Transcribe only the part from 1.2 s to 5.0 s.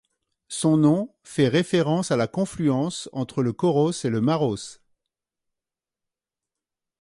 fait référence à la confluence entre le Körös et le Maros.